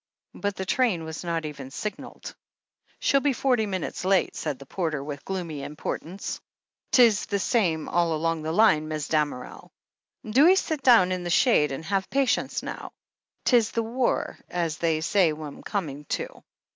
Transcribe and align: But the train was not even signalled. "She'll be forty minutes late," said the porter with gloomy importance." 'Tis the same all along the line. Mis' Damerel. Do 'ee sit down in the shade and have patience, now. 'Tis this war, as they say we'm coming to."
But 0.33 0.55
the 0.55 0.65
train 0.65 1.03
was 1.03 1.23
not 1.23 1.45
even 1.45 1.69
signalled. 1.69 2.33
"She'll 2.99 3.19
be 3.19 3.33
forty 3.33 3.67
minutes 3.67 4.03
late," 4.03 4.35
said 4.35 4.57
the 4.57 4.65
porter 4.65 5.03
with 5.03 5.23
gloomy 5.25 5.61
importance." 5.61 6.41
'Tis 6.91 7.27
the 7.27 7.37
same 7.37 7.87
all 7.87 8.11
along 8.15 8.41
the 8.41 8.51
line. 8.51 8.87
Mis' 8.87 9.07
Damerel. 9.09 9.69
Do 10.27 10.47
'ee 10.47 10.55
sit 10.55 10.81
down 10.81 11.11
in 11.11 11.23
the 11.23 11.29
shade 11.29 11.71
and 11.71 11.85
have 11.85 12.09
patience, 12.09 12.63
now. 12.63 12.93
'Tis 13.45 13.69
this 13.69 13.83
war, 13.83 14.39
as 14.49 14.79
they 14.79 15.01
say 15.01 15.33
we'm 15.33 15.61
coming 15.61 16.05
to." 16.05 16.43